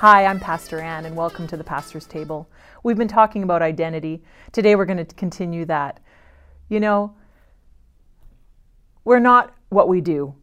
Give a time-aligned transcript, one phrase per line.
[0.00, 2.48] Hi, I'm Pastor Ann, and welcome to the Pastor's Table.
[2.82, 4.22] We've been talking about identity.
[4.50, 6.00] Today we're going to continue that.
[6.70, 7.14] You know,
[9.04, 10.34] we're not what we do,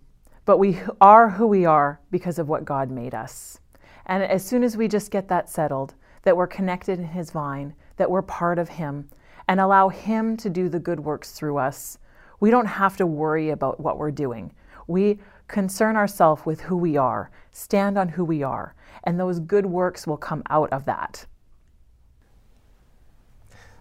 [0.45, 3.59] but we are who we are because of what God made us.
[4.05, 7.73] And as soon as we just get that settled, that we're connected in His vine,
[7.95, 9.09] that we're part of Him,
[9.47, 11.97] and allow Him to do the good works through us,
[12.39, 14.53] we don't have to worry about what we're doing.
[14.85, 19.65] We concern ourselves with who we are, stand on who we are, and those good
[19.65, 21.25] works will come out of that.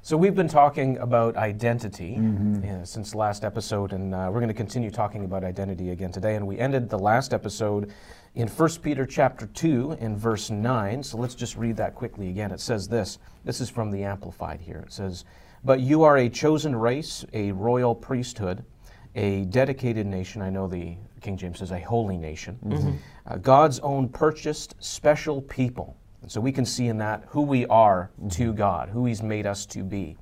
[0.02, 2.82] So we've been talking about identity Mm-hmm.
[2.82, 6.12] uh, since the last episode, and uh, we're going to continue talking about identity again
[6.12, 6.36] today.
[6.36, 7.92] And we ended the last episode
[8.36, 11.02] in 1 Peter chapter 2 in verse 9.
[11.02, 12.52] So let's just read that quickly again.
[12.52, 13.18] It says this.
[13.45, 14.84] This is from the Amplified here.
[14.86, 15.24] It says,
[15.64, 18.64] "But you are a chosen race, a royal priesthood,
[19.16, 22.59] a dedicated nation." I know the King James says a holy nation.
[23.26, 25.96] Uh, God's own purchased special people.
[26.23, 29.46] And so we can see in that who we are to God, who He's made
[29.46, 30.16] us to be.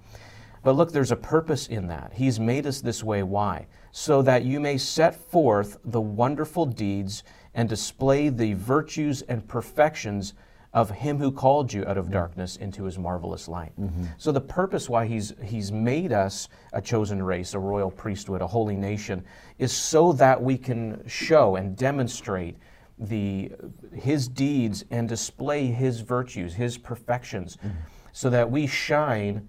[0.63, 2.13] But look, there's a purpose in that.
[2.15, 3.23] He's made us this way.
[3.23, 3.67] Why?
[3.93, 7.23] So that you may set forth the wonderful deeds
[7.55, 10.35] and display the virtues and perfections
[10.75, 13.73] of him who called you out of darkness into his marvelous light.
[13.81, 14.07] Mm-hmm.
[14.19, 18.47] So the purpose why he's he's made us a chosen race, a royal priesthood, a
[18.47, 19.25] holy nation
[19.59, 22.57] is so that we can show and demonstrate
[22.99, 23.53] the
[23.93, 27.69] his deeds and display his virtues, his perfections mm-hmm.
[28.13, 29.49] so that we shine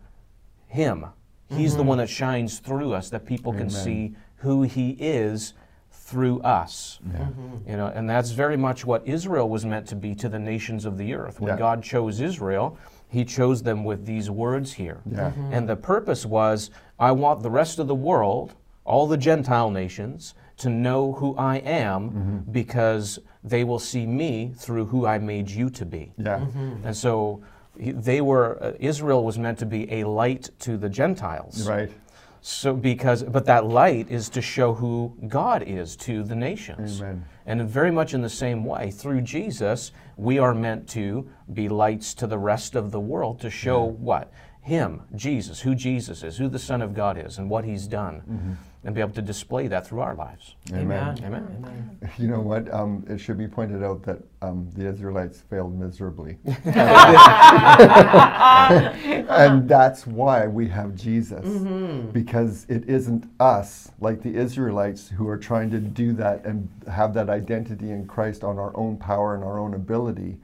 [0.67, 1.07] him.
[1.49, 1.89] He's the mm-hmm.
[1.89, 5.53] one that shines through us that people can see who he is
[6.05, 6.99] through us.
[7.07, 7.67] Mm-hmm.
[7.69, 10.85] You know, and that's very much what Israel was meant to be to the nations
[10.85, 11.39] of the earth.
[11.39, 11.57] When Yeah.
[11.57, 12.77] God chose Israel,
[13.09, 15.01] he chose them with these words here.
[15.09, 15.31] Yeah.
[15.31, 15.53] Mm-hmm.
[15.53, 20.35] And the purpose was I want the rest of the world, all the Gentile nations,
[20.57, 22.51] to know who I am mm-hmm.
[22.51, 26.13] because they will see me through who I made you to be.
[26.17, 26.45] Yeah.
[26.83, 27.41] And so
[27.77, 31.67] they were uh, Israel was meant to be a light to the Gentiles.
[31.67, 31.91] Right.
[32.47, 37.01] So because but that light is to show who God is to the nations.
[37.01, 37.25] Amen.
[37.47, 42.13] And very much in the same way, through Jesus, we are meant to be lights
[42.13, 44.31] to the rest of the world to show what?
[44.61, 48.21] Him, Jesus, who Jesus is, who the Son of God is, and what He's done,
[48.29, 48.53] Mm-hmm.
[48.85, 50.55] And be able to display that through our lives.
[50.71, 51.17] Amen.
[51.23, 51.99] Amen.
[52.19, 52.71] You know what?
[52.71, 56.37] Um, it should be pointed out that um, the Israelites failed miserably.
[59.25, 61.43] and that's why we have Jesus.
[62.13, 67.15] Because it isn't us, like the Israelites, who are trying to do that and have
[67.15, 70.37] that identity in Christ on our own power and our own ability.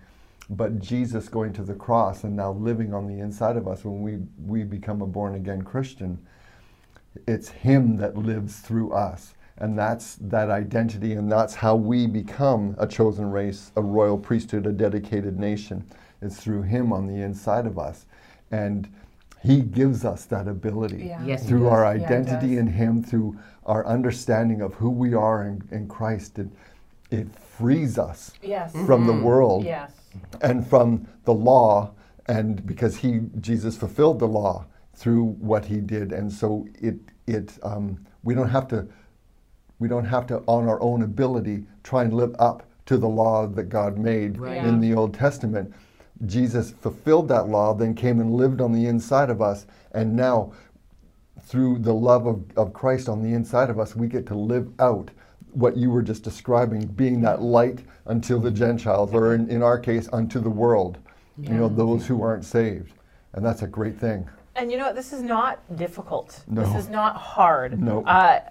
[0.50, 4.02] But Jesus going to the cross and now living on the inside of us when
[4.02, 6.18] we, we become a born again Christian
[7.28, 12.76] it's him that lives through us and that's that identity and that's how we become
[12.80, 15.84] a chosen race a royal priesthood a dedicated nation
[16.22, 18.06] it's through him on the inside of us
[18.52, 18.88] and
[19.44, 21.26] he gives us that ability Yeah.
[21.26, 22.58] Yes, through our identity does.
[22.60, 26.48] in him through our understanding of who we are in, in christ it,
[27.12, 28.72] it frees us Yes.
[28.86, 29.92] from the world Yes.
[30.42, 31.92] and from the law
[32.28, 36.96] and because he jesus fulfilled the law through what he did and so it
[37.28, 38.88] it um, we don't have to
[39.80, 43.48] we don't have to on our own ability try and live up to the law
[43.48, 44.56] that god made Right.
[44.56, 44.68] Yeah.
[44.68, 45.74] in the old testament
[46.26, 50.52] jesus fulfilled that law then came and lived on the inside of us and now
[51.44, 54.70] through the love of, of Christ on the inside of us, we get to live
[54.80, 55.10] out
[55.54, 59.78] what you were just describing, being that light until the Gentiles, or in, in our
[59.80, 61.00] case, unto the world,
[61.38, 62.94] you know, those who aren't saved.
[63.34, 64.30] And that's a great thing.
[64.56, 64.96] And you know what?
[64.96, 66.44] This is not difficult.
[66.48, 66.62] No.
[66.62, 67.80] This is not hard.
[67.82, 68.04] No.
[68.04, 68.42] Uh,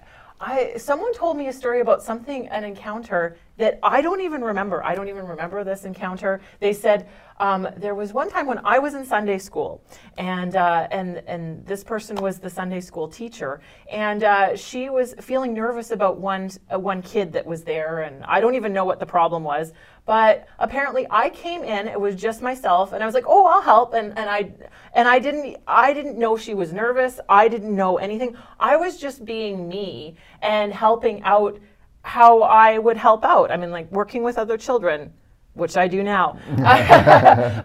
[0.40, 4.82] I someone told me a story about something an encounter that I don't even remember.
[4.82, 6.40] I don't even remember this encounter.
[6.60, 9.84] They said um, there was one time when I was in Sunday school,
[10.16, 13.60] and uh, and and this person was the Sunday school teacher,
[13.92, 18.24] and uh, she was feeling nervous about one uh, one kid that was there, and
[18.24, 19.74] I don't even know what the problem was.
[20.06, 21.88] But apparently, I came in.
[21.88, 24.52] It was just myself, and I was like, "Oh, I'll help." And and I
[24.94, 27.20] and I didn't I didn't know she was nervous.
[27.28, 28.36] I didn't know anything.
[28.58, 31.58] I was just being me and helping out
[32.02, 33.50] how I would help out.
[33.50, 35.12] I mean, like working with other children,
[35.54, 36.38] which I do now.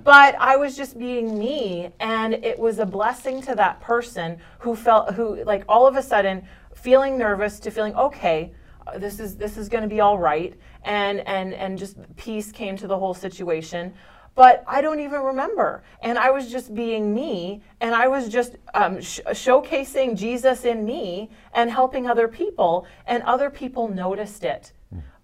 [0.04, 4.76] but I was just being me, and it was a blessing to that person who
[4.76, 8.54] felt who like all of a sudden feeling nervous to feeling okay.
[8.98, 10.54] This is this is going to be all right,
[10.84, 13.94] and and and just peace came to the whole situation
[14.36, 15.84] but I don't even remember.
[16.02, 20.86] And I was just being me, and I was just um, sh- showcasing Jesus in
[20.86, 24.74] me and helping other people, and other people noticed it.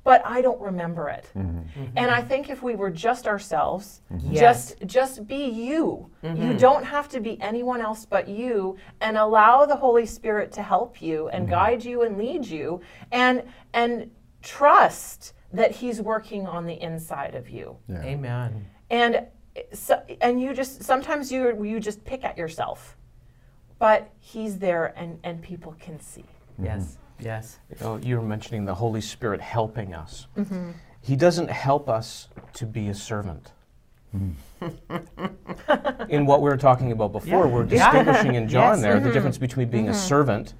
[0.03, 1.29] But I don't remember it.
[1.35, 1.59] Mm-hmm.
[1.59, 1.97] mm-hmm.
[1.97, 4.31] And I think if we were just ourselves, mm-hmm.
[4.31, 4.41] Yes.
[4.41, 6.09] just just be you.
[6.23, 6.57] You mm-hmm.
[6.57, 11.01] don't have to be anyone else but you and allow the Holy Spirit to help
[11.01, 12.81] you and guide you and lead you
[13.11, 13.43] and
[13.73, 14.09] and
[14.41, 17.77] trust that he's working on the inside of you.
[17.87, 18.01] Yeah.
[18.01, 18.65] Amen.
[18.89, 19.27] And
[19.73, 22.97] so, and you just sometimes you you just pick at yourself.
[23.77, 26.25] But he's there and and people can see.
[26.61, 26.97] Yes.
[27.21, 27.59] Yes.
[27.81, 30.27] Oh, you were mentioning the Holy Spirit helping us.
[30.37, 30.71] Mm-hmm.
[31.01, 33.51] He doesn't help us to be a servant.
[36.09, 37.51] in what we were talking about before, Yeah.
[37.53, 37.91] we're Yeah.
[37.91, 38.81] distinguishing in John Yes.
[38.81, 39.05] there Mm-hmm.
[39.07, 40.53] the difference between being a servant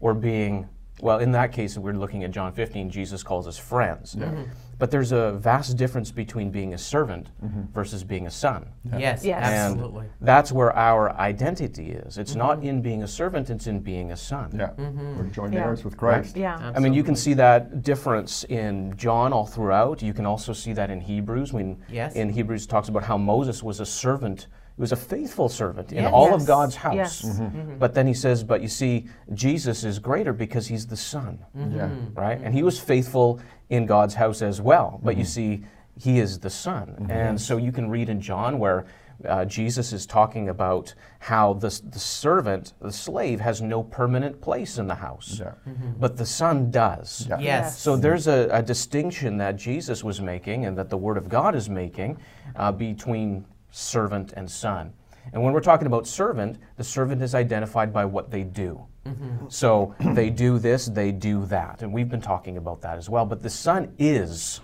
[0.00, 0.68] or being,
[1.00, 4.14] well, in that case, we're looking at John 15, Jesus calls us friends.
[4.14, 4.44] Mm-hmm.
[4.78, 7.62] But there's a vast difference between being a servant mm-hmm.
[7.72, 8.68] versus being a son.
[8.84, 9.24] Yes.
[9.24, 9.44] Yes.
[9.44, 10.06] And Absolutely.
[10.20, 12.16] that's where our identity is.
[12.16, 12.68] It's not mm-hmm.
[12.68, 14.52] in being a servant, it's in being a son.
[14.54, 14.70] Yeah.
[14.78, 15.64] We're joint Yeah.
[15.64, 16.36] heirs with Christ.
[16.36, 16.72] Yeah.
[16.76, 20.00] I mean, you can see that difference in John all throughout.
[20.00, 22.14] You can also see that in Hebrews when Yes.
[22.14, 24.46] in Hebrews talks about how Moses was a servant,
[24.78, 26.12] he was a faithful servant in Yes.
[26.12, 26.94] all of God's house.
[26.94, 27.22] Yes.
[27.22, 27.78] Mm-hmm.
[27.78, 31.90] But then he says, but you see, Jesus is greater because he's the son, Yeah.
[32.14, 32.40] right?
[32.40, 33.40] And he was faithful
[33.70, 35.00] in God's house as well.
[35.02, 35.62] But you Mm-hmm.
[35.62, 35.64] see,
[35.96, 37.08] he is the son.
[37.10, 38.86] And so you can read in John where
[39.28, 44.78] uh, Jesus is talking about how the, the servant, the slave, has no permanent place
[44.78, 45.54] in the house, Yeah.
[45.98, 47.26] but the son does.
[47.28, 47.40] Yeah.
[47.40, 47.80] Yes.
[47.80, 51.56] So there's a, a distinction that Jesus was making and that the Word of God
[51.56, 52.18] is making
[52.54, 54.92] uh, between servant and son.
[55.32, 58.86] And when we're talking about servant, the servant is identified by what they do.
[59.06, 59.48] Mm-hmm.
[59.48, 61.82] So they do this, they do that.
[61.82, 63.26] And we've been talking about that as well.
[63.26, 64.60] But the son is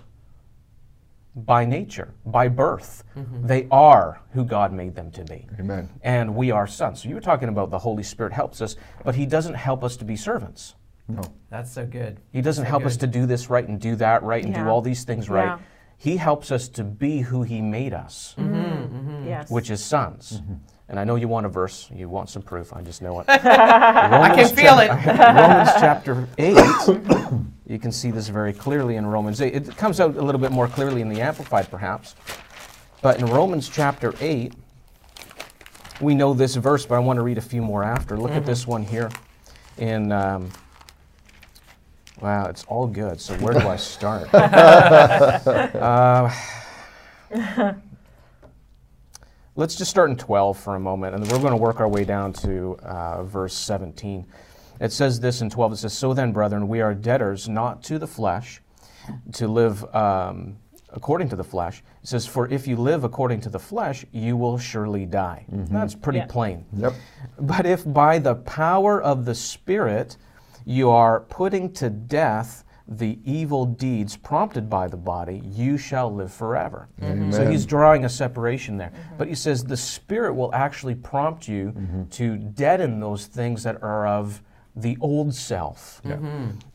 [1.35, 3.03] by nature, by birth.
[3.15, 3.45] Mm-hmm.
[3.45, 5.47] They are who God made them to be.
[5.59, 5.89] Amen.
[6.01, 7.03] And we are sons.
[7.03, 9.97] So you were talking about the Holy Spirit helps us, but He doesn't help us
[9.97, 10.75] to be servants.
[11.07, 11.21] No.
[11.49, 12.19] That's so good.
[12.31, 14.67] He doesn't So help us to do this right and do that right and do
[14.67, 15.45] all these things right.
[15.45, 15.59] Yeah.
[15.97, 19.27] He helps us to be who He made us, mm-hmm, mm-hmm.
[19.27, 19.49] Yes.
[19.49, 20.41] which is sons.
[20.41, 20.53] Mm-hmm.
[20.87, 23.25] And I know you want a verse, you want some proof, I just know it.
[23.29, 24.89] I can feel it.
[25.07, 26.57] Romans chapter 8,
[27.65, 29.55] you can see this very clearly in Romans 8.
[29.55, 32.15] It comes out a little bit more clearly in the Amplified, perhaps.
[33.01, 34.53] But in Romans chapter 8,
[36.01, 38.17] we know this verse, but I want to read a few more after.
[38.17, 39.09] Look at this one here
[39.77, 40.11] in.
[40.11, 40.51] Um,
[42.21, 43.19] wow, it's all good.
[43.19, 44.33] So where do I start?
[44.33, 46.29] uh,
[49.55, 52.03] let's just start in 12 for a moment, and we're going to work our way
[52.03, 54.25] down to uh, verse 17.
[54.81, 55.73] It says this in 12.
[55.73, 58.61] It says, So then, brethren, we are debtors not to the flesh,
[59.33, 60.57] to live um,
[60.89, 61.81] according to the flesh.
[62.03, 65.45] It says, For if you live according to the flesh, you will surely die.
[65.49, 66.25] That's pretty Yeah.
[66.27, 66.65] plain.
[66.75, 66.93] Yep.
[67.39, 70.17] But if by the power of the Spirit
[70.65, 76.31] you are putting to death the evil deeds prompted by the body, you shall live
[76.31, 76.87] forever.
[77.31, 78.91] So he's drawing a separation there.
[79.17, 81.73] But he says the Spirit will actually prompt you
[82.11, 84.41] to deaden those things that are of
[84.75, 86.01] the old self.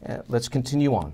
[0.05, 1.13] Uh, let's continue on.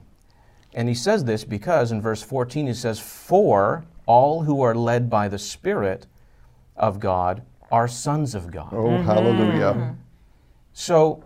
[0.73, 5.11] And he says this because in verse 14 he says, For all who are led
[5.11, 6.07] by the Spirit
[6.77, 8.73] of God are sons of God.
[8.73, 9.95] Oh, hallelujah.
[10.73, 11.25] So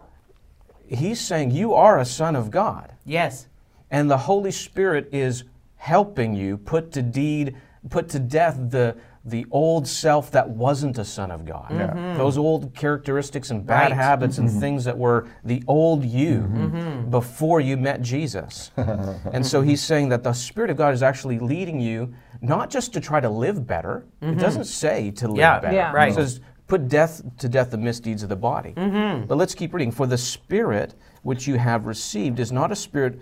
[0.90, 3.46] he's saying you are a son of God, Yes.
[3.90, 5.44] and the Holy Spirit is
[5.76, 7.56] helping you put to deed,
[7.88, 11.70] put to death the the old self that wasn't a son of God.
[11.70, 12.16] Mm-hmm.
[12.16, 13.92] Those old characteristics and bad Right.
[13.92, 14.60] habits and mm-hmm.
[14.60, 17.10] things that were the old you mm-hmm.
[17.10, 18.70] before you met Jesus.
[18.78, 22.94] and so he's saying that the Spirit of God is actually leading you not just
[22.94, 24.06] to try to live better.
[24.22, 25.76] It doesn't say to live Yeah, better.
[25.76, 25.92] Yeah.
[25.92, 26.10] right.
[26.12, 28.72] It says put death to death the misdeeds of the body.
[28.76, 29.26] Mm-hmm.
[29.26, 29.90] But let's keep reading.
[29.90, 33.20] For the spirit which you have received is not a spirit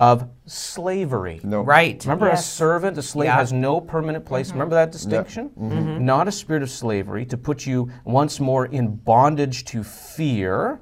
[0.00, 1.40] of slavery.
[1.42, 1.62] No.
[1.62, 2.02] Right.
[2.04, 3.36] Remember, a servant, a slave Yeah.
[3.36, 4.48] has no permanent place.
[4.48, 4.58] Mm-hmm.
[4.58, 5.50] Remember that distinction?
[5.50, 6.04] Mm-hmm.
[6.04, 10.80] Not a spirit of slavery to put you once more in bondage to fear,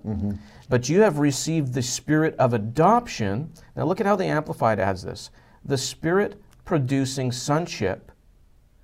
[0.68, 3.52] but you have received the spirit of adoption.
[3.74, 5.30] Now, look at how the Amplified adds this
[5.64, 8.12] the spirit producing sonship,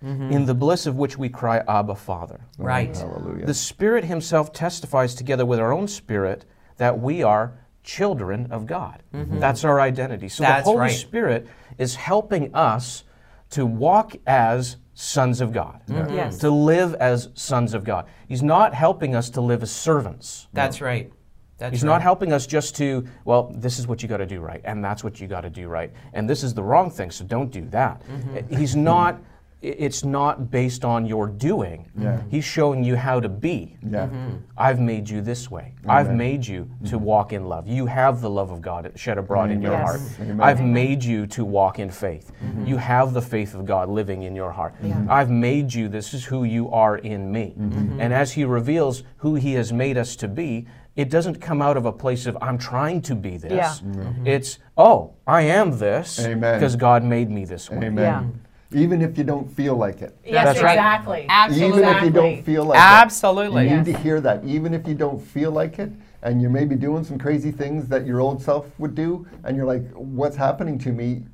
[0.03, 2.41] in the bliss of which we cry, Abba, Father.
[2.59, 2.97] Right.
[2.97, 3.47] Hallelujah.
[3.47, 6.45] The Spirit Himself testifies together with our own spirit
[6.79, 7.55] that we are
[7.85, 9.03] children of God.
[9.13, 10.29] That's our identity.
[10.29, 10.91] So That's the Holy right.
[10.91, 11.47] Spirit
[11.79, 13.05] is helping us
[13.51, 16.39] to walk as sons of God, Yes.
[16.39, 18.07] to live as sons of God.
[18.29, 20.49] He's not helping us to live as servants.
[20.53, 21.13] That's right.
[21.59, 21.89] That's He's right.
[21.91, 24.85] not helping us just to, well, this is what you got to do right, and
[24.85, 27.51] that's what you got to do right, and this is the wrong thing, so don't
[27.53, 28.03] do that.
[28.09, 28.57] Mm-hmm.
[28.57, 29.19] He's not i-
[29.63, 31.89] it's not based on your doing.
[31.97, 32.17] Yeah.
[32.17, 32.31] Mm-hmm.
[32.31, 33.77] He's showing you how to be.
[33.89, 34.07] Yeah.
[34.07, 34.37] Mm-hmm.
[34.59, 35.73] I've made you this way.
[35.87, 37.05] I've made you to mm-hmm.
[37.05, 37.69] walk in love.
[37.69, 39.83] You have the love of God shed abroad in your Yes.
[39.83, 40.01] heart.
[40.21, 40.41] Amen.
[40.41, 42.33] I've made you to walk in faith.
[42.65, 44.75] You have the faith of God living in your heart.
[45.09, 47.55] I've made you, this is who you are in me.
[47.57, 50.67] And as He reveals who He has made us to be,
[50.97, 53.53] it doesn't come out of a place of, I'm trying to be this.
[53.83, 54.13] Yeah.
[54.25, 57.87] It's, oh, I am this because God made me this way.
[57.87, 58.41] Amen.
[58.75, 58.83] Yeah.
[58.83, 60.17] Even if you don't feel like it.
[60.25, 60.73] Yes, That's right.
[60.73, 61.27] exactly.
[61.29, 61.79] Absolutely.
[61.79, 62.83] Even if you don't feel like Absolutely.
[62.83, 63.57] it.
[63.57, 63.63] Absolutely.
[63.65, 63.87] You Yes.
[63.87, 64.45] need to hear that.
[64.45, 67.89] Even if you don't feel like it, and you may be doing some crazy things
[67.89, 71.25] that your old self would do, and you're like, what's happening to me?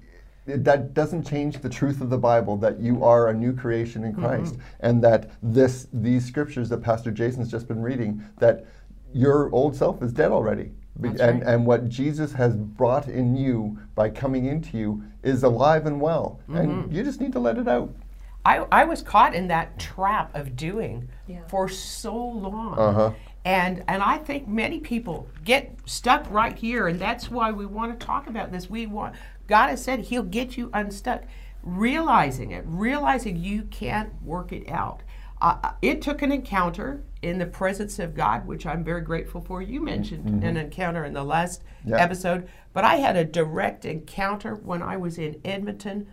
[0.46, 4.02] It- that doesn't change the truth of the Bible that you are a new creation
[4.04, 4.24] in mm-hmm.
[4.24, 8.64] Christ, and that this these scriptures that Pastor Jason's just been reading that
[9.12, 10.72] your old self is dead already.
[11.00, 11.54] Be- That's and, right.
[11.54, 16.40] and what Jesus has brought in you by coming into you is alive and well.
[16.48, 17.94] And you just need to let it out.
[18.44, 21.40] I, I was caught in that trap of doing Yeah.
[21.48, 22.78] for so long.
[22.78, 23.12] Uh-huh.
[23.44, 27.98] And and I think many people get stuck right here, and that's why we want
[27.98, 28.68] to talk about this.
[28.68, 29.14] We want
[29.46, 31.22] God has said He'll get you unstuck.
[31.62, 35.02] Realizing it, realizing you can't work it out.
[35.40, 39.60] Uh, it took an encounter in the presence of God, which I'm very grateful for.
[39.60, 40.46] You mentioned mm-hmm.
[40.46, 41.96] an encounter in the last Yeah.
[41.96, 46.06] episode, but I had a direct encounter when I was in Edmonton,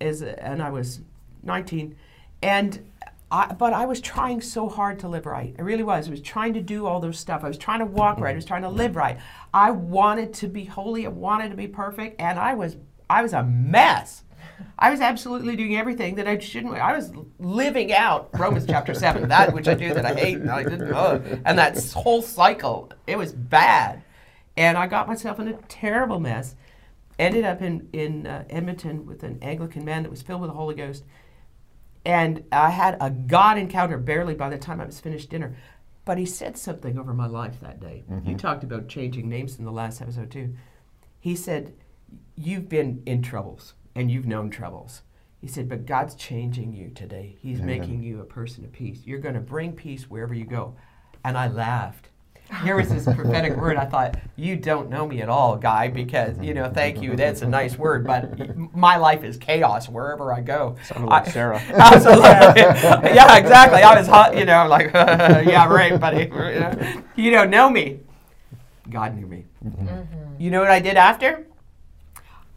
[0.00, 1.00] as a, and I was
[1.42, 1.96] 19,
[2.42, 2.90] and
[3.30, 5.56] I, but I was trying so hard to live right.
[5.58, 6.06] I really was.
[6.06, 7.42] I was trying to do all those stuff.
[7.42, 8.32] I was trying to walk right.
[8.32, 9.18] I was trying to live right.
[9.52, 11.04] I wanted to be holy.
[11.04, 12.76] I wanted to be perfect, and I was
[13.10, 14.22] I was a mess.
[14.78, 16.74] I was absolutely doing everything that I shouldn't.
[16.74, 20.50] I was living out Romans chapter seven, that which I do that I hate, and
[20.50, 20.92] I didn't,
[21.44, 22.90] and that whole cycle.
[23.06, 24.02] It was bad,
[24.56, 26.56] and I got myself in a terrible mess.
[27.18, 30.56] Ended up in in uh, Edmonton with an Anglican man that was filled with the
[30.56, 31.04] Holy Ghost,
[32.04, 35.56] and I had a God encounter barely by the time I was finished dinner.
[36.04, 38.04] But he said something over my life that day.
[38.24, 40.54] You talked about changing names in the last episode too.
[41.20, 41.72] He said,
[42.36, 45.02] "You've been in troubles." And you've known troubles.
[45.40, 47.36] He said, but God's changing you today.
[47.42, 49.00] He's making you a person of peace.
[49.04, 50.74] You're going to bring peace wherever you go.
[51.22, 52.08] And I laughed.
[52.62, 53.76] Here was this prophetic word.
[53.76, 57.16] I thought, you don't know me at all, guy, because, you know, thank you.
[57.16, 60.76] That's a nice word, but my life is chaos wherever I go.
[60.84, 61.58] Sounded like I- Sarah.
[61.70, 62.22] Absolutely.
[63.14, 63.82] yeah, exactly.
[63.82, 66.30] I was hot, you know, I'm like, yeah, right, buddy.
[67.16, 68.00] You don't know me.
[68.90, 69.44] God knew me.
[69.64, 69.86] Mm-hmm.
[69.88, 70.40] Mm-hmm.
[70.40, 71.46] You know what I did after?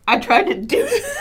[0.09, 0.87] I tried to do.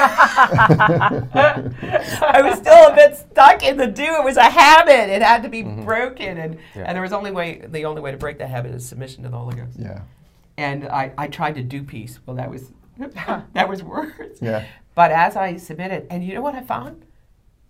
[2.22, 4.04] I was still a bit stuck in the do.
[4.04, 5.10] It was a habit.
[5.10, 5.84] It had to be mm-hmm.
[5.84, 6.84] broken, and Yeah.
[6.86, 7.62] and there was only way.
[7.66, 9.76] The only way to break that habit is submission to the Holy Ghost.
[9.78, 10.02] Yeah.
[10.56, 12.20] And I, I tried to do peace.
[12.24, 12.70] Well, that was
[13.54, 14.38] that was worse.
[14.40, 14.64] Yeah.
[14.94, 17.04] But as I submitted, and you know what I found?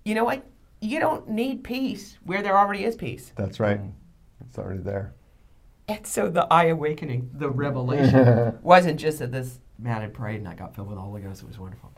[0.04, 0.44] You know what?
[0.82, 3.32] You don't need peace where there already is peace.
[3.36, 3.80] That's right.
[3.80, 3.92] Mm.
[4.46, 5.14] It's already there.
[5.88, 10.48] And so the eye awakening, the revelation, wasn't just that this man had prayed and
[10.48, 11.42] I got filled with the Holy Ghost.
[11.42, 11.92] It was wonderful.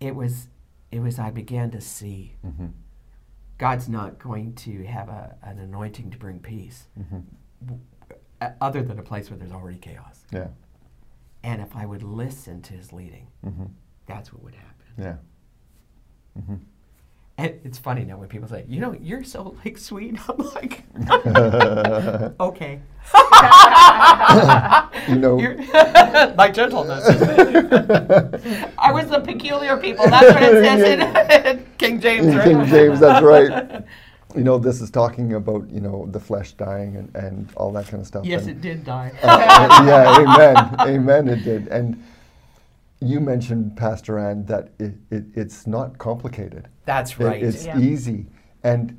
[0.00, 0.48] It was,
[0.90, 2.34] it was I began to see
[3.58, 6.88] God's not going to have a, an anointing to bring peace,
[7.64, 7.80] w-
[8.40, 10.24] uh, other than a place where there's already chaos.
[10.32, 10.48] Yeah.
[11.44, 13.64] And if I would listen to His leading, Mm-hmm.
[14.06, 14.86] that's what would happen.
[16.36, 16.42] Yeah.
[17.36, 20.16] And it's funny now when people say, you know, you're so like sweet.
[20.28, 20.84] I'm like,
[22.40, 22.80] okay.
[25.08, 25.56] You know, You're
[26.36, 27.04] my gentleness.
[28.78, 30.08] I was the peculiar people.
[30.08, 32.34] That's what it says in King James.
[32.34, 32.44] right?
[32.44, 33.84] King James, that's right.
[34.34, 37.86] You know, this is talking about, you know, the flesh dying and, and all that
[37.86, 38.24] kind of stuff.
[38.24, 39.12] Yes, and, it did die.
[39.22, 40.88] uh, yeah, amen.
[40.88, 41.68] Amen, it did.
[41.68, 42.02] And
[43.06, 46.68] you mentioned, Pastor Ann, that it, it, it's not complicated.
[46.84, 47.42] That's It- right.
[47.42, 47.78] it's Yeah.
[47.78, 48.26] easy.
[48.62, 48.96] And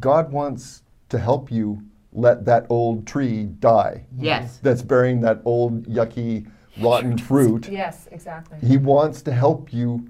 [0.00, 1.82] God wants to help you
[2.12, 4.58] let that old tree die yes.
[4.62, 6.46] that's bearing that old, yucky,
[6.80, 7.68] rotten fruit.
[7.68, 8.58] Yes, exactly.
[8.66, 10.08] He wants to help you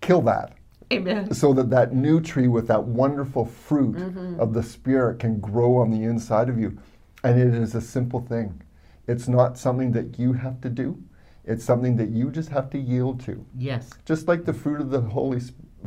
[0.00, 0.52] kill that
[0.92, 1.32] Amen.
[1.32, 4.40] so that that new tree with that wonderful fruit Mm-hmm.
[4.40, 6.78] of the Spirit can grow on the inside of you.
[7.24, 8.62] And it is a simple thing.
[9.08, 11.02] It's not something that you have to do.
[11.46, 13.46] It's something that you just have to yield to.
[13.56, 13.90] Yes.
[14.04, 15.40] Just like the fruit of the Holy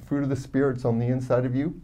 [0.05, 1.81] fruit of the Spirit's on the inside of you.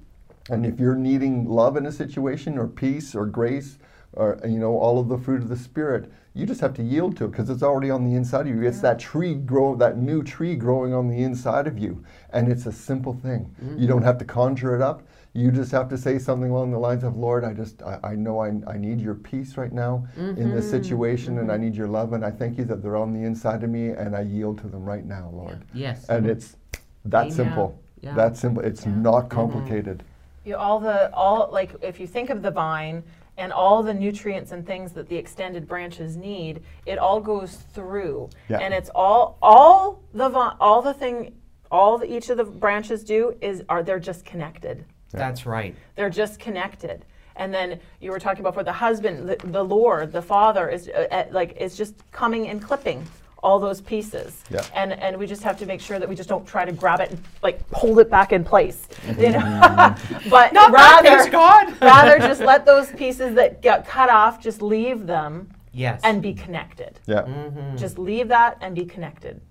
[0.50, 3.77] And if you're needing love in a situation or peace or grace
[4.13, 7.15] or you know all of the fruit of the Spirit, you just have to yield
[7.18, 8.63] to it because it's already on the inside of you.
[8.63, 12.04] It's that tree grow that new tree growing on the inside of you.
[12.32, 13.56] And it's a simple thing.
[13.63, 13.80] Mm-hmm.
[13.80, 15.01] You don't have to conjure it up.
[15.32, 18.15] You just have to say something along the lines of, Lord, I just, I, I
[18.15, 20.72] know I, I need your peace right now in this mm-hmm.
[20.72, 21.65] situation, and I mm-hmm.
[21.65, 24.15] need your love, and I thank you that they're on the inside of me, and
[24.15, 25.65] I yield to them right now, Lord.
[25.74, 26.08] Yes.
[26.08, 26.56] And it's
[27.06, 27.32] that Amen.
[27.32, 27.80] simple.
[28.01, 28.13] Yeah.
[28.13, 28.63] That simple.
[28.63, 30.04] It's not complicated.
[30.46, 33.04] You, all the all like if you think of the vine
[33.38, 38.30] and all the nutrients and things that the extended branches need, it all goes through,
[38.50, 38.60] Yeah.
[38.60, 41.34] and it's all all the all the thing
[41.72, 44.86] all the, each of the branches do is are they're just connected.
[45.12, 45.75] That's right.
[45.96, 47.06] They're just connected.
[47.38, 50.88] And then you were talking about for the husband, the, the Lord, the Father is
[50.89, 53.06] uh, uh, like is just coming and clipping
[53.45, 54.43] all those pieces.
[54.49, 54.65] Yeah.
[54.73, 56.99] And and we just have to make sure that we just don't try to grab
[56.99, 58.87] it and like hold it back in place.
[59.19, 59.95] You know.
[60.29, 61.79] but Not rather God.
[61.81, 65.99] rather just let those pieces that get cut off just leave them Yes.
[66.05, 66.99] and be connected.
[67.05, 67.23] Yeah.
[67.23, 67.75] Mm-hmm.
[67.75, 69.41] Just leave that and be connected.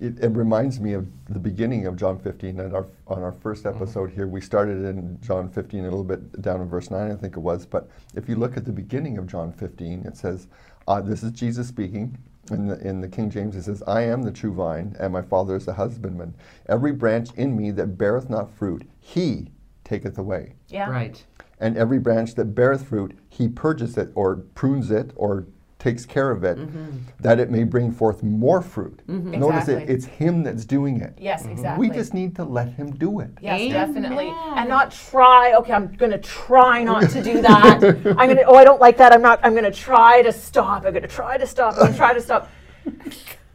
[0.00, 2.60] It, it reminds me of the beginning of John 15.
[2.60, 6.42] And our, on our first episode here, we started in John 15, a little bit
[6.42, 7.64] down in verse 9, I think it was.
[7.64, 10.48] But if you look at the beginning of John 15, it says,
[10.88, 12.18] uh, This is Jesus speaking.
[12.50, 15.22] In the, in the King James, it says, I am the true vine, and my
[15.22, 16.34] Father is the husbandman.
[16.66, 19.50] Every branch in me that beareth not fruit, he
[19.84, 20.54] taketh away.
[20.68, 20.88] Yeah.
[20.88, 21.24] right.
[21.58, 25.46] And every branch that beareth fruit, he purges it, or prunes it, or
[25.86, 26.98] takes care of it, mm-hmm.
[27.20, 29.00] that it may bring forth more fruit.
[29.06, 29.38] Mm-hmm.
[29.38, 31.16] Notice it, it's him that's doing it.
[31.16, 31.52] Yes, mm-hmm.
[31.52, 31.88] exactly.
[31.88, 33.30] We just need to let him do it.
[33.40, 33.94] Yes, Amen.
[33.94, 34.34] definitely.
[34.56, 37.84] And not try, okay, I'm going to try not to do that.
[38.18, 39.12] I'm going to, oh, I don't like that.
[39.12, 40.84] I'm not, I'm going to try to stop.
[40.84, 41.74] I'm going to try to stop.
[41.74, 42.50] I'm going to try to stop.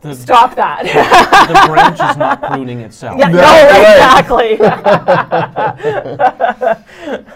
[0.00, 0.84] The, Stop that.
[1.48, 3.18] the branch is not pruning itself.
[3.18, 4.56] yeah, no, That's exactly.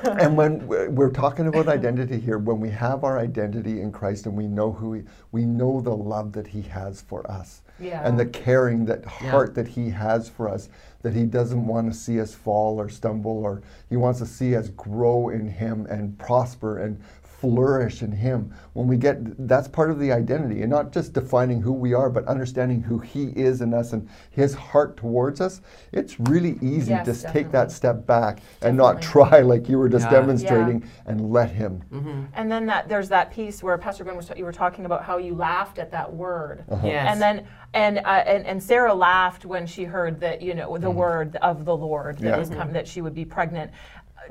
[0.20, 4.26] And when we're we're talking about identity here, when we have our identity in Christ
[4.26, 5.02] and we know who he,
[5.32, 7.62] we know the love that he has for us.
[7.78, 8.06] Yeah.
[8.06, 10.68] And the caring that heart that he has for us,
[11.02, 14.54] that he doesn't want to see us fall or stumble or he wants to see
[14.54, 17.00] us grow in him and prosper and
[17.40, 19.16] flourish in him when we get
[19.48, 22.98] that's part of the identity and not just defining who we are but understanding who
[22.98, 27.32] he is in us and his heart towards us it's really easy Yes, to s-
[27.32, 30.20] take that step back and not try like you were just Yeah.
[30.20, 32.24] demonstrating and let him mm-hmm.
[32.34, 35.16] and then that there's that piece where Pastor Glenn was, you were talking about how
[35.18, 36.64] you laughed at that word.
[36.68, 36.86] Uh-huh.
[36.86, 37.08] Yes.
[37.10, 40.88] And then and, uh, and and Sarah laughed when she heard that you know the
[40.88, 40.96] mm-hmm.
[40.96, 42.36] word of the Lord that Yeah.
[42.36, 42.72] was com- mm-hmm.
[42.72, 43.70] that she would be pregnant.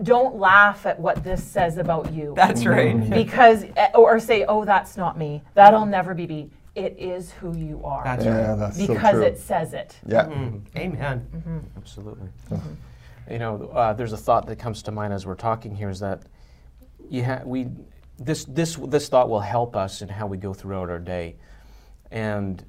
[0.04, 2.34] Don't laugh at what this says about you.
[2.36, 3.10] That's right.
[3.24, 5.44] because eh, or say, "Oh, that's not me.
[5.56, 8.60] That'll never be me." It is who you are That's yeah right.
[8.60, 9.98] that's so because true it says it.
[10.08, 11.66] yeah Mm, Amen.
[11.76, 12.30] Absolutely.
[13.30, 16.00] You know, uh, there's a thought that comes to mind as we're talking here is
[16.00, 16.22] that
[17.10, 17.68] you ha- we
[18.18, 21.36] this this this thought will help us in how we go throughout our day,
[22.12, 22.64] and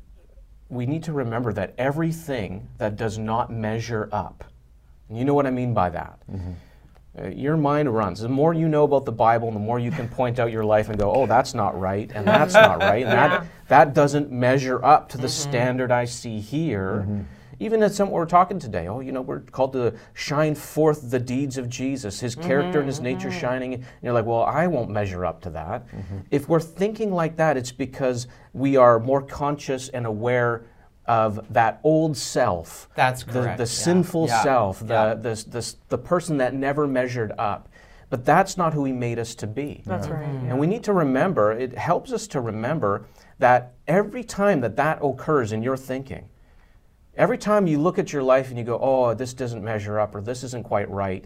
[0.69, 4.45] we need to remember that everything that does not measure up,
[5.09, 6.19] and you know what I mean by that.
[7.19, 8.21] Uh, your mind runs.
[8.21, 10.89] The more you know about the Bible, the more you can point out your life
[10.89, 13.29] and go, "Oh, that's not right, and that's not right, and Yeah.
[13.29, 15.51] that that doesn't measure up to the mm-hmm.
[15.51, 17.21] standard I see here." Mm-hmm.
[17.59, 21.19] Even at some we're talking today, oh, you know, we're called to shine forth the
[21.19, 23.75] deeds of Jesus, His mm-hmm, character and His nature shining.
[23.75, 25.87] And you're like, well, I won't measure up to that.
[26.31, 30.65] If we're thinking like that, it's because we are more conscious and aware
[31.11, 32.89] of that old self.
[32.95, 33.67] That's the, correct, the yeah.
[33.67, 35.15] sinful Yeah, self, the, yeah.
[35.15, 37.69] the, the, the person that never measured up.
[38.11, 39.83] But that's not who He made us to be.
[39.85, 40.25] That's right.
[40.25, 40.51] Mm-hmm.
[40.51, 43.07] And we need to remember, it helps us to remember
[43.41, 46.29] that every time that that occurs in your thinking,
[47.17, 50.15] every time you look at your life and you go, oh, this doesn't measure up
[50.15, 51.25] or this isn't quite right,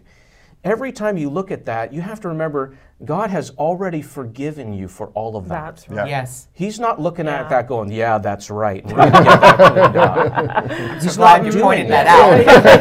[0.65, 4.87] every time you look at that, you have to remember God has already forgiven you
[4.87, 5.75] for all of that.
[5.75, 6.07] That's right.
[6.09, 6.19] Yeah.
[6.21, 6.47] Yes.
[6.53, 7.41] He's not looking Yeah.
[7.41, 8.85] at that going, yeah, that's right.
[8.85, 11.01] We're going to get that cleaned up.
[11.03, 12.05] He's glad not you doing pointed that.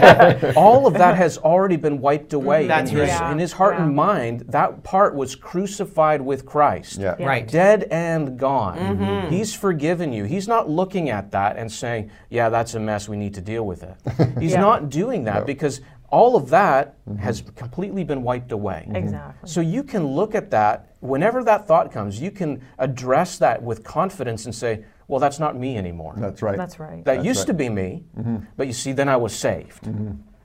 [0.00, 0.56] that out.
[0.56, 2.36] All of that has already been wiped mm-hmm.
[2.36, 3.32] away That's in, his, right.
[3.32, 3.84] in his heart Yeah.
[3.86, 4.44] and mind.
[4.48, 6.98] That part was crucified with Christ.
[7.00, 7.26] yeah Yeah.
[7.26, 7.48] Right.
[7.48, 8.78] Dead and gone.
[8.78, 9.30] Mm-hmm.
[9.34, 10.24] He's forgiven you.
[10.24, 13.08] He's not looking at that and saying, Yeah, that's a mess.
[13.08, 13.96] We need to deal with it.
[14.38, 14.60] He's Yeah.
[14.60, 15.80] not doing that because
[16.14, 17.18] all of that mm-hmm.
[17.18, 18.84] has completely been wiped away.
[18.86, 18.96] Mm-hmm.
[18.96, 19.48] Exactly.
[19.48, 23.82] So you can look at that, whenever that thought comes, you can address that with
[23.82, 26.14] confidence and say, Well, that's not me anymore.
[26.16, 27.04] that's right That's right.
[27.04, 27.46] That That's used right.
[27.48, 28.36] to be me, mm-hmm.
[28.56, 29.86] but you see, then I was saved.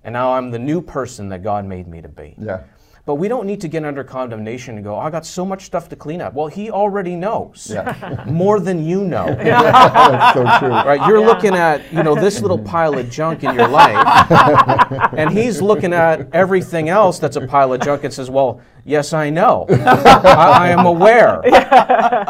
[0.04, 2.34] And now I'm the new person that God made me to be.
[2.40, 2.64] yeah
[3.10, 5.64] But we don't need to get under condemnation and go, oh, I got so much
[5.64, 6.36] stuff to clean up.
[6.36, 9.26] Well, He already knows yeah more than you know.
[9.36, 11.08] that's so true Right?
[11.08, 14.32] You're looking at, you know, this little pile of junk in your life,
[15.18, 19.14] and he's looking at everything else that's a pile of junk and says, Well, yes,
[19.14, 19.66] I know.
[19.70, 21.42] I, I am aware.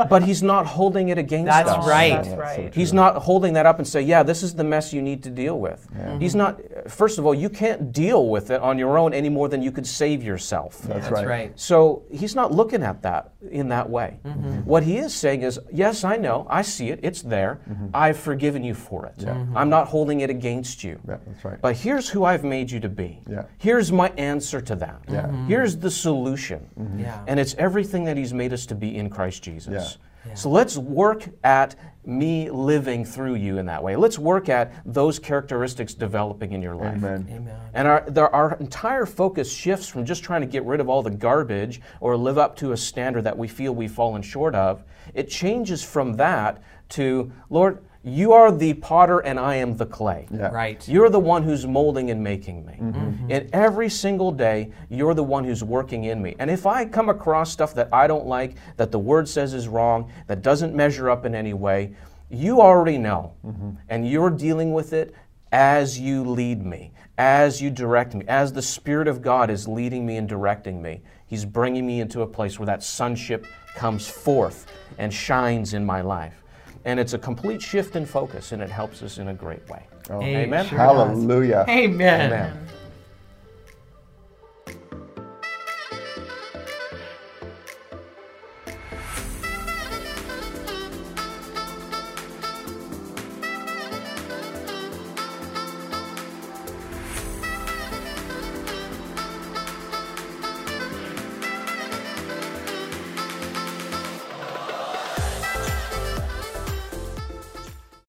[0.09, 1.87] But he's not holding it against That's us.
[1.87, 2.09] right.
[2.11, 2.73] That's That's right.
[2.73, 5.29] He's not holding that up and say, "Yeah, this is the mess you need to
[5.29, 5.87] deal with."
[6.19, 6.59] He's not.
[6.87, 9.71] First of all, you can't deal with it on your own any more than you
[9.71, 10.68] could save yourself.
[10.77, 10.93] Himself.
[10.95, 11.27] That's, That's right.
[11.27, 11.60] right.
[11.60, 14.19] So he's not looking at that in that way.
[14.25, 14.65] Mm-hmm.
[14.65, 17.62] What he is saying is, yes, I know, I see it, it's there.
[17.93, 19.25] I've forgiven you for it.
[19.56, 20.99] I'm not holding it against you.
[21.08, 21.62] Yeah, that's right.
[21.62, 23.21] But here's who I've made you to be.
[23.30, 23.43] Yeah.
[23.58, 25.02] Here's my answer to that.
[25.08, 25.28] Yeah.
[25.28, 25.47] Mhm.
[25.47, 26.65] Here's the solution.
[26.97, 27.21] Yeah.
[27.28, 29.97] And it's everything that he's made us to be in Christ Jesus.
[30.28, 30.34] Yeah.
[30.36, 31.75] So let's work at
[32.06, 33.95] me living through you in that way.
[33.95, 36.95] Let's work at those characteristics developing in your life.
[36.97, 37.28] Amen.
[37.32, 37.56] Amen.
[37.73, 41.02] And our, there, our entire focus shifts from just trying to get rid of all
[41.02, 44.83] the garbage or live up to a standard that we feel we've fallen short of.
[45.13, 50.27] It changes from that to, Lord, you are the potter and I am the clay.
[50.31, 50.47] Yeah.
[50.47, 50.87] Right.
[50.89, 52.77] You're the one who's molding and making me.
[52.81, 53.27] Mm-hmm.
[53.29, 56.35] And every single day, you're the one who's working in me.
[56.39, 59.67] And if I come across stuff that I don't like, that the word says is
[59.67, 61.93] wrong, that doesn't measure up in any way,
[62.31, 63.35] you already know.
[63.45, 63.69] Mm-hmm.
[63.89, 65.13] And you're dealing with it
[65.51, 70.05] as you lead me, as you direct me, as the Spirit of God is leading
[70.05, 71.01] me and directing me.
[71.27, 76.01] He's bringing me into a place where that sonship comes forth and shines in my
[76.01, 76.43] life.
[76.85, 79.85] And it's a complete shift in focus, and it helps us in a great way.
[80.09, 80.21] Oh.
[80.21, 80.65] Amen.
[80.65, 80.88] Sure does.
[80.88, 81.65] Hallelujah.
[81.67, 82.31] Amen.
[82.31, 82.69] Amen.